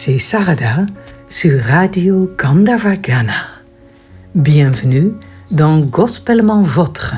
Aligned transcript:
c'est 0.00 0.18
Sarada 0.20 0.86
sur 1.26 1.60
Radio 1.60 2.30
Gandavagana. 2.38 3.48
Bienvenue 4.32 5.14
dans 5.50 5.80
Gospellement 5.80 6.62
Votre 6.62 7.16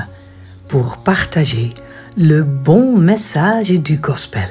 pour 0.67 0.97
partager 0.97 1.75
le 2.17 2.41
bon 2.41 2.97
message 2.97 3.69
du 3.69 3.97
gospel. 3.97 4.49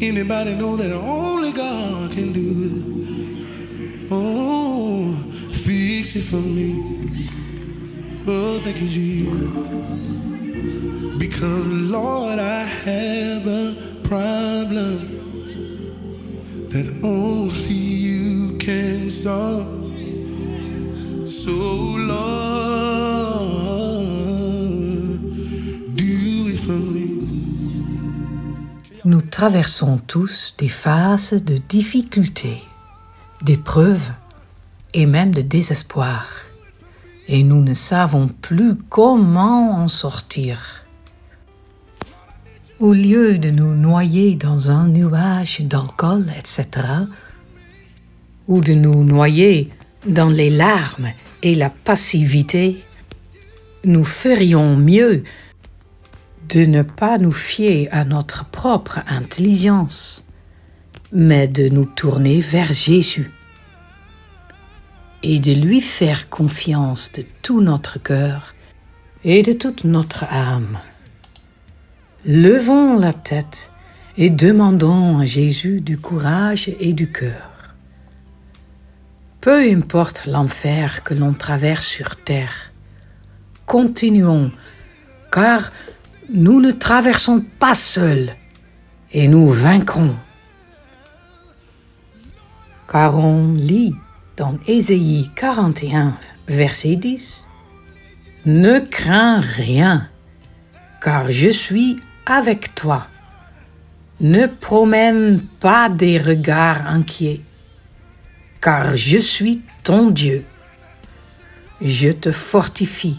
Anybody 0.00 0.54
know 0.54 0.78
that 0.78 0.90
only 0.90 1.52
God 1.52 2.14
can 2.14 2.32
do 2.32 2.64
it? 2.64 4.08
Oh, 4.10 5.14
fix 5.52 6.16
it 6.16 6.22
for 6.22 6.40
me. 6.40 6.96
Oh, 8.28 8.58
thank 8.64 8.80
you, 8.80 8.88
Jesus. 8.88 9.32
Because, 11.16 11.68
Lord, 11.68 12.40
I 12.40 12.64
have 12.64 13.46
a 13.46 13.74
problem 14.02 14.98
that 16.70 16.88
only 17.04 17.72
you 17.72 18.58
can 18.58 19.10
solve. 19.10 19.66
So, 21.28 21.52
Lord, 21.52 22.26
do 25.94 26.48
it 26.48 26.58
for 26.58 26.72
me. 26.72 27.20
Nous 29.04 29.22
traversons 29.22 29.98
tous 29.98 30.56
des 30.58 30.68
phases 30.68 31.44
de 31.44 31.58
difficultés, 31.68 32.60
d'épreuves 33.42 34.10
et 34.94 35.06
même 35.06 35.32
de 35.32 35.42
désespoir. 35.42 36.45
Et 37.28 37.42
nous 37.42 37.62
ne 37.62 37.74
savons 37.74 38.28
plus 38.28 38.76
comment 38.76 39.82
en 39.82 39.88
sortir. 39.88 40.84
Au 42.78 42.92
lieu 42.92 43.38
de 43.38 43.50
nous 43.50 43.74
noyer 43.74 44.36
dans 44.36 44.70
un 44.70 44.86
nuage 44.88 45.60
d'alcool, 45.62 46.26
etc., 46.38 46.68
ou 48.48 48.60
de 48.60 48.74
nous 48.74 49.02
noyer 49.02 49.70
dans 50.06 50.28
les 50.28 50.50
larmes 50.50 51.10
et 51.42 51.54
la 51.54 51.70
passivité, 51.70 52.82
nous 53.84 54.04
ferions 54.04 54.76
mieux 54.76 55.24
de 56.48 56.64
ne 56.64 56.82
pas 56.82 57.18
nous 57.18 57.32
fier 57.32 57.88
à 57.90 58.04
notre 58.04 58.44
propre 58.44 59.00
intelligence, 59.08 60.24
mais 61.12 61.48
de 61.48 61.68
nous 61.68 61.86
tourner 61.86 62.40
vers 62.40 62.72
Jésus 62.72 63.30
et 65.28 65.40
de 65.40 65.50
lui 65.50 65.80
faire 65.80 66.28
confiance 66.28 67.10
de 67.10 67.24
tout 67.42 67.60
notre 67.60 67.98
cœur 68.00 68.54
et 69.24 69.42
de 69.42 69.52
toute 69.52 69.82
notre 69.82 70.22
âme. 70.22 70.78
Levons 72.24 72.96
la 72.96 73.12
tête 73.12 73.72
et 74.16 74.30
demandons 74.30 75.18
à 75.18 75.26
Jésus 75.26 75.80
du 75.80 75.98
courage 75.98 76.70
et 76.78 76.92
du 76.92 77.10
cœur. 77.10 77.74
Peu 79.40 79.68
importe 79.68 80.26
l'enfer 80.26 81.02
que 81.02 81.14
l'on 81.14 81.32
traverse 81.32 81.86
sur 81.86 82.14
terre, 82.14 82.72
continuons, 83.66 84.52
car 85.32 85.72
nous 86.32 86.60
ne 86.60 86.70
traversons 86.70 87.44
pas 87.58 87.74
seuls 87.74 88.30
et 89.10 89.26
nous 89.26 89.48
vaincrons. 89.48 90.14
Car 92.88 93.18
on 93.18 93.54
lit 93.54 93.92
dans 94.36 94.58
Ésaïe 94.66 95.30
41, 95.34 96.14
verset 96.46 96.96
10, 96.96 97.48
Ne 98.44 98.80
crains 98.80 99.40
rien, 99.40 100.08
car 101.02 101.30
je 101.30 101.48
suis 101.48 101.98
avec 102.26 102.74
toi. 102.74 103.06
Ne 104.20 104.46
promène 104.46 105.40
pas 105.60 105.88
des 105.88 106.18
regards 106.18 106.86
inquiets, 106.86 107.40
car 108.60 108.96
je 108.96 109.18
suis 109.18 109.62
ton 109.84 110.10
Dieu. 110.10 110.44
Je 111.80 112.10
te 112.10 112.30
fortifie. 112.30 113.18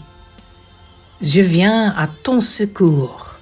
Je 1.20 1.40
viens 1.40 1.94
à 1.96 2.06
ton 2.06 2.40
secours. 2.40 3.36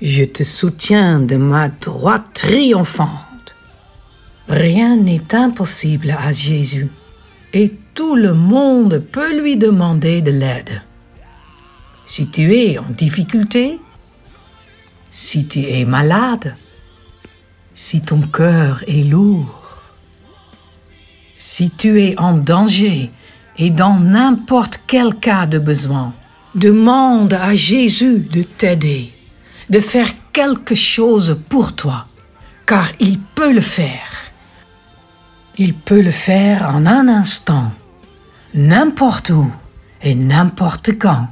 Je 0.00 0.24
te 0.24 0.42
soutiens 0.42 1.20
de 1.20 1.36
ma 1.36 1.68
droite 1.68 2.26
triomphante. 2.34 3.33
Rien 4.48 4.96
n'est 4.96 5.34
impossible 5.34 6.10
à 6.10 6.32
Jésus, 6.32 6.90
et 7.52 7.72
tout 7.94 8.14
le 8.14 8.34
monde 8.34 8.98
peut 8.98 9.40
lui 9.40 9.56
demander 9.56 10.20
de 10.20 10.30
l'aide. 10.30 10.82
Si 12.06 12.28
tu 12.28 12.54
es 12.54 12.78
en 12.78 12.90
difficulté, 12.90 13.78
si 15.08 15.46
tu 15.46 15.60
es 15.60 15.84
malade, 15.84 16.56
si 17.74 18.02
ton 18.02 18.20
cœur 18.20 18.84
est 18.86 19.08
lourd, 19.08 19.62
si 21.36 21.70
tu 21.70 22.02
es 22.02 22.18
en 22.18 22.34
danger 22.34 23.10
et 23.56 23.70
dans 23.70 23.98
n'importe 23.98 24.80
quel 24.86 25.14
cas 25.14 25.46
de 25.46 25.58
besoin, 25.58 26.12
demande 26.54 27.32
à 27.32 27.54
Jésus 27.54 28.18
de 28.18 28.42
t'aider, 28.42 29.12
de 29.70 29.80
faire 29.80 30.10
quelque 30.32 30.74
chose 30.74 31.40
pour 31.48 31.74
toi, 31.74 32.06
car 32.66 32.90
il 33.00 33.18
peut 33.18 33.52
le 33.52 33.60
faire. 33.60 34.13
Il 35.56 35.74
peut 35.74 36.02
le 36.02 36.10
faire 36.10 36.74
en 36.74 36.84
un 36.84 37.06
instant, 37.06 37.70
n'importe 38.54 39.30
où 39.30 39.50
et 40.02 40.14
n'importe 40.16 40.98
quand. 40.98 41.28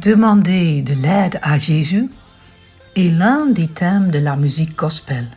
Demander 0.00 0.80
de 0.80 0.94
l'aide 0.94 1.38
à 1.42 1.58
Jésus 1.58 2.08
est 2.96 3.10
l'un 3.10 3.44
des 3.44 3.68
thèmes 3.68 4.10
de 4.10 4.18
la 4.18 4.34
musique 4.34 4.74
gospel. 4.74 5.28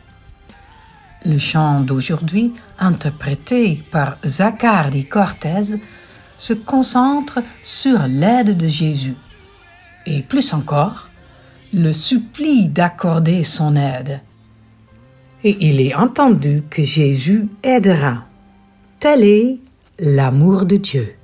Le 1.26 1.36
chant 1.36 1.80
d'aujourd'hui, 1.80 2.54
interprété 2.78 3.82
par 3.90 4.16
Zachary 4.24 5.04
Cortez, 5.04 5.74
se 6.38 6.54
concentre 6.54 7.42
sur 7.62 8.06
l'aide 8.06 8.56
de 8.56 8.66
Jésus. 8.66 9.16
Et 10.06 10.22
plus 10.22 10.54
encore, 10.54 11.10
le 11.74 11.92
supplie 11.92 12.70
d'accorder 12.70 13.44
son 13.44 13.76
aide. 13.76 14.22
Et 15.42 15.68
il 15.68 15.78
est 15.78 15.94
entendu 15.94 16.62
que 16.70 16.82
Jésus 16.82 17.48
aidera. 17.62 18.24
Tel 18.98 19.24
est 19.24 19.58
l'amour 19.98 20.64
de 20.64 20.78
Dieu. 20.78 21.16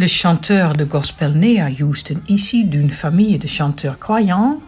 Le 0.00 0.06
chanteur 0.06 0.72
de 0.72 0.84
gospel 0.84 1.32
né 1.32 1.60
à 1.60 1.68
Houston, 1.68 2.22
issu 2.26 2.64
d'une 2.64 2.88
famille 2.88 3.38
de 3.38 3.46
chanteurs 3.46 3.98
croyants, 3.98 4.58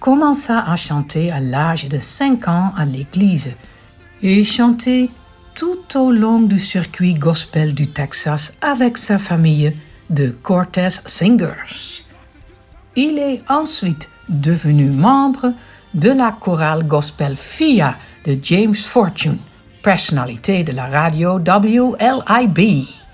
commença 0.00 0.60
à 0.70 0.76
chanter 0.76 1.32
à 1.32 1.40
l'âge 1.40 1.88
de 1.88 1.98
5 1.98 2.46
ans 2.46 2.74
à 2.76 2.84
l'église 2.84 3.52
et 4.20 4.44
chantait 4.44 5.08
tout 5.54 5.96
au 5.98 6.10
long 6.10 6.42
du 6.42 6.58
circuit 6.58 7.14
gospel 7.14 7.72
du 7.72 7.86
Texas 7.86 8.52
avec 8.60 8.98
sa 8.98 9.16
famille 9.16 9.74
de 10.10 10.28
Cortez 10.42 11.00
Singers. 11.06 12.04
Il 12.96 13.18
est 13.18 13.40
ensuite 13.48 14.10
devenu 14.28 14.90
membre 14.90 15.54
de 15.94 16.10
la 16.10 16.32
chorale 16.32 16.86
gospel 16.86 17.34
FIA 17.34 17.96
de 18.26 18.38
James 18.42 18.74
Fortune, 18.74 19.38
personnalité 19.82 20.64
de 20.64 20.72
la 20.72 20.86
radio 20.86 21.38
WLIB 21.38 23.05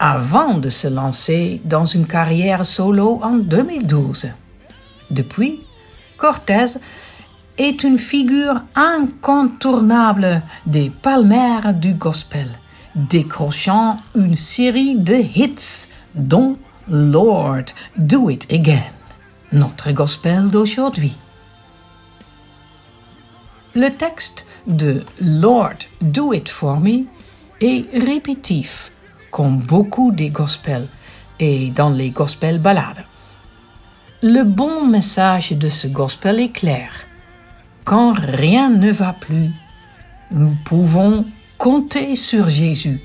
avant 0.00 0.54
de 0.54 0.70
se 0.70 0.88
lancer 0.88 1.60
dans 1.64 1.84
une 1.84 2.06
carrière 2.06 2.64
solo 2.64 3.20
en 3.22 3.36
2012. 3.36 4.30
Depuis, 5.10 5.60
Cortez 6.16 6.78
est 7.58 7.84
une 7.84 7.98
figure 7.98 8.62
incontournable 8.74 10.42
des 10.64 10.88
palmaires 10.88 11.74
du 11.74 11.92
gospel, 11.92 12.48
décrochant 12.94 14.00
une 14.16 14.36
série 14.36 14.96
de 14.96 15.14
hits 15.14 15.90
dont 16.14 16.56
Lord 16.88 17.66
Do 17.96 18.30
It 18.30 18.50
Again, 18.50 18.82
notre 19.52 19.92
gospel 19.92 20.48
d'aujourd'hui. 20.48 21.18
Le 23.74 23.90
texte 23.90 24.46
de 24.66 25.04
Lord, 25.20 25.86
do 26.00 26.32
it 26.32 26.48
for 26.48 26.80
me 26.80 27.04
est 27.60 27.86
répétitif, 27.92 28.89
comme 29.30 29.58
beaucoup 29.58 30.12
des 30.12 30.30
gospels 30.30 30.88
et 31.38 31.70
dans 31.70 31.90
les 31.90 32.10
gospels 32.10 32.58
ballades. 32.58 33.04
Le 34.22 34.42
bon 34.42 34.86
message 34.86 35.52
de 35.52 35.68
ce 35.68 35.86
gospel 35.86 36.40
est 36.40 36.52
clair. 36.52 36.90
Quand 37.84 38.12
rien 38.12 38.68
ne 38.68 38.90
va 38.90 39.14
plus, 39.14 39.50
nous 40.30 40.54
pouvons 40.64 41.24
compter 41.56 42.16
sur 42.16 42.50
Jésus. 42.50 43.00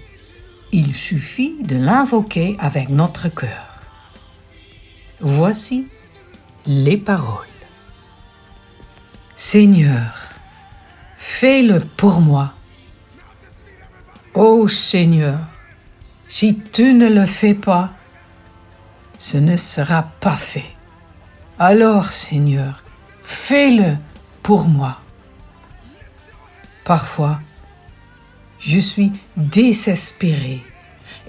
Il 0.72 0.94
suffit 0.94 1.56
de 1.64 1.78
l'invoquer 1.78 2.58
avec 2.60 2.90
notre 2.90 3.30
cœur. 3.30 3.68
Voici 5.22 5.88
les 6.68 6.98
paroles. 6.98 7.48
Seigneur, 9.38 10.30
fais-le 11.18 11.80
pour 11.80 12.20
moi. 12.20 12.54
Ô 14.34 14.68
Seigneur, 14.68 15.40
si 16.38 16.60
tu 16.74 16.94
ne 16.94 17.08
le 17.08 17.24
fais 17.24 17.54
pas, 17.54 17.92
ce 19.18 19.38
ne 19.38 19.56
sera 19.56 20.04
pas 20.20 20.36
fait. 20.36 20.76
Alors, 21.58 22.12
Seigneur, 22.12 22.84
fais-le 23.22 23.96
pour 24.44 24.68
moi. 24.68 25.00
Parfois, 26.84 27.40
je 28.60 28.80
suis 28.80 29.14
désespéré 29.38 30.62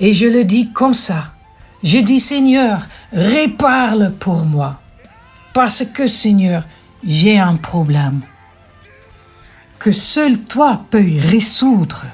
et 0.00 0.12
je 0.12 0.26
le 0.26 0.44
dis 0.44 0.72
comme 0.72 0.94
ça. 0.94 1.34
Je 1.84 1.98
dis, 1.98 2.18
Seigneur, 2.18 2.82
répare-le 3.12 4.10
pour 4.10 4.44
moi. 4.44 4.80
Parce 5.52 5.84
que, 5.84 6.08
Seigneur, 6.08 6.64
j'ai 7.06 7.38
un 7.38 7.54
problème 7.54 8.22
que 9.78 9.92
seul 9.92 10.40
toi 10.40 10.84
peux 10.90 10.98
résoudre. 11.30 12.06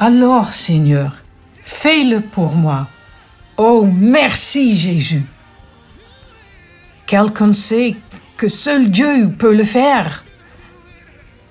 Alors, 0.00 0.52
Seigneur, 0.52 1.22
fais-le 1.66 2.20
pour 2.20 2.54
moi. 2.54 2.86
Oh, 3.58 3.86
merci 3.92 4.76
Jésus. 4.76 5.26
Quelqu'un 7.06 7.52
sait 7.52 7.96
que 8.36 8.48
seul 8.48 8.90
Dieu 8.90 9.34
peut 9.38 9.54
le 9.54 9.64
faire. 9.64 10.24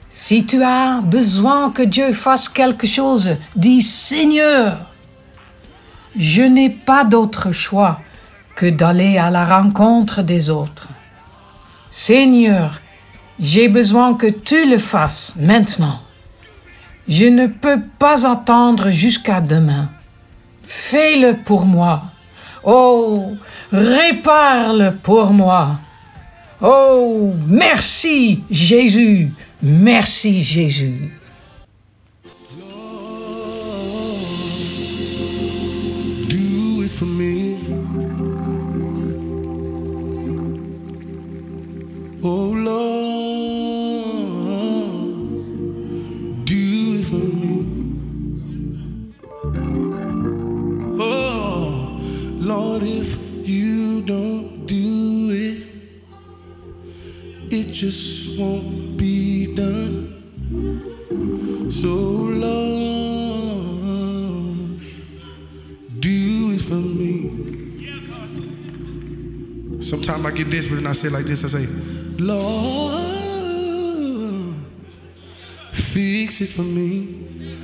Si 0.09 0.45
tu 0.45 0.63
as 0.63 1.01
besoin 1.01 1.71
que 1.71 1.83
Dieu 1.83 2.13
fasse 2.13 2.47
quelque 2.47 2.87
chose, 2.87 3.35
dis 3.55 3.81
Seigneur. 3.81 4.91
Je 6.17 6.43
n'ai 6.43 6.69
pas 6.69 7.03
d'autre 7.03 7.51
choix 7.51 7.99
que 8.55 8.67
d'aller 8.67 9.17
à 9.17 9.29
la 9.29 9.45
rencontre 9.45 10.21
des 10.21 10.49
autres. 10.49 10.87
Seigneur, 11.89 12.79
j'ai 13.37 13.67
besoin 13.67 14.13
que 14.13 14.27
tu 14.27 14.69
le 14.69 14.77
fasses 14.77 15.35
maintenant. 15.37 15.99
Je 17.07 17.25
ne 17.25 17.47
peux 17.47 17.81
pas 17.99 18.29
attendre 18.29 18.89
jusqu'à 18.89 19.41
demain. 19.41 19.89
Fais-le 20.65 21.35
pour 21.43 21.65
moi. 21.65 22.03
Oh, 22.63 23.35
répare-le 23.71 24.95
pour 24.95 25.31
moi. 25.31 25.79
Oh, 26.61 27.33
merci 27.47 28.43
Jésus, 28.49 29.31
merci 29.61 30.41
Jésus. 30.41 31.11
Lord, 52.45 52.83
if 52.83 53.17
you 53.47 54.01
don't 54.03 54.67
do 54.67 55.31
it, 55.31 55.63
it 57.51 57.71
just 57.71 58.39
won't 58.39 58.95
be 58.95 59.55
done. 59.55 60.11
So 61.71 61.87
Lord, 61.87 62.45
do 65.99 66.51
it 66.51 66.61
for 66.61 66.75
me. 66.75 67.31
Sometimes 69.81 70.25
I 70.25 70.31
get 70.31 70.51
desperate 70.51 70.77
and 70.77 70.87
I 70.87 70.91
say 70.91 71.09
like 71.09 71.25
this. 71.25 71.43
I 71.45 71.47
say, 71.47 71.65
Lord, 72.19 72.95
fix 75.73 76.41
it 76.41 76.49
for 76.49 76.61
me. 76.61 77.54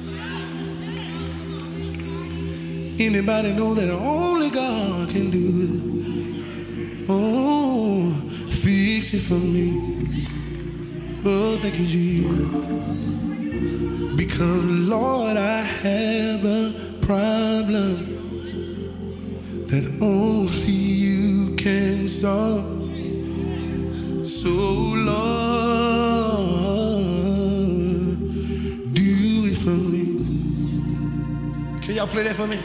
Anybody 3.03 3.51
know 3.53 3.73
that 3.73 3.89
only 3.89 4.51
God 4.51 5.09
can 5.09 5.31
do 5.31 5.39
it? 5.65 7.05
Oh, 7.09 8.13
fix 8.51 9.15
it 9.15 9.21
for 9.21 9.33
me. 9.33 10.27
Oh, 11.25 11.57
thank 11.59 11.79
you, 11.79 11.87
Jesus. 11.87 12.47
Because, 14.15 14.65
Lord, 14.65 15.35
I 15.35 15.61
have 15.61 16.45
a 16.45 16.73
problem 17.01 17.95
that 19.65 19.83
only 19.99 20.71
you 20.71 21.55
can 21.55 22.07
solve. 22.07 22.83
So, 24.27 24.49
Lord, 25.09 25.41
do 28.93 29.45
it 29.49 29.57
for 29.57 29.71
me. 29.71 30.05
Can 31.81 31.95
y'all 31.95 32.05
play 32.05 32.23
that 32.25 32.35
for 32.35 32.45
me? 32.45 32.59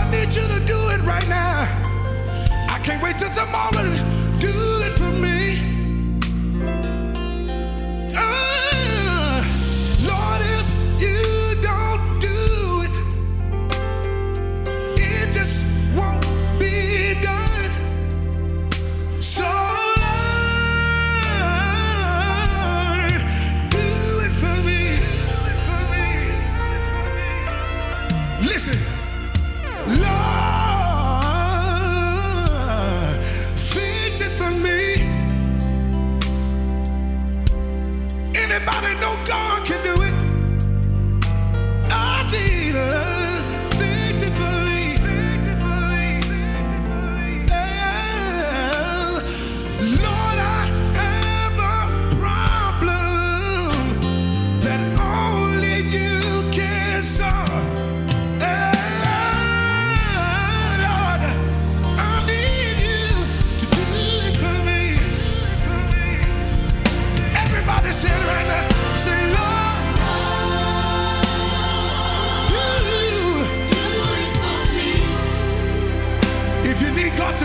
I 0.00 0.10
need 0.10 0.34
you 0.34 0.42
to 0.42 0.60
do 0.66 0.78
it 0.94 1.02
right 1.02 1.28
now. 1.28 1.68
I 2.68 2.80
can't 2.82 3.02
wait 3.02 3.18
till 3.18 3.30
tomorrow 3.34 3.84
to 3.84 4.40
do 4.40 4.48
it 4.86 4.92
for 4.92 5.12
me. 5.12 5.39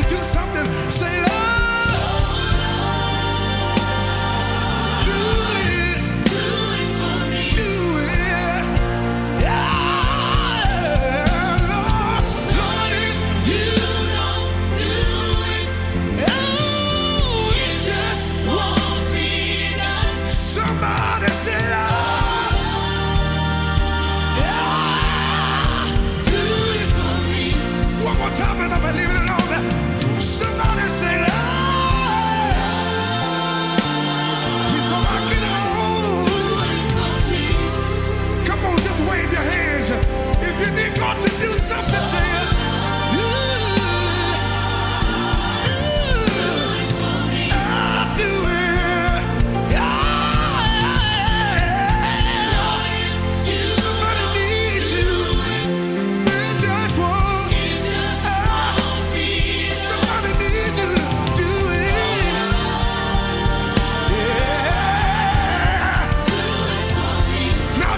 Do 0.10 0.18
something, 0.18 0.66
say, 0.92 1.35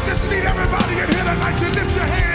just 0.08 0.30
need 0.30 0.46
everybody 0.46 0.94
in 1.02 1.10
here 1.10 1.26
tonight 1.26 1.58
to 1.58 1.70
lift 1.72 1.96
your 1.96 2.06
hands. 2.06 2.27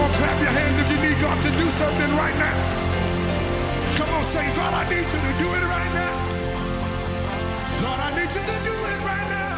Come 0.00 0.08
on, 0.08 0.16
clap 0.16 0.40
your 0.40 0.50
hands 0.50 0.78
if 0.78 0.90
you 0.92 1.10
need 1.10 1.20
God 1.20 1.42
to 1.42 1.50
do 1.62 1.70
something 1.70 2.10
right 2.16 2.34
now. 2.38 2.86
Come 3.98 4.08
on, 4.14 4.24
say, 4.24 4.46
God, 4.56 4.72
I 4.72 4.88
need 4.88 5.04
you 5.04 5.20
to 5.28 5.34
do 5.44 5.48
it 5.58 5.64
right 5.76 5.92
now. 5.92 6.40
God, 7.82 8.00
I 8.00 8.10
need 8.16 8.34
you 8.34 8.40
to 8.40 8.58
do 8.64 8.76
it 8.92 9.00
right 9.04 9.28
now. 9.28 9.49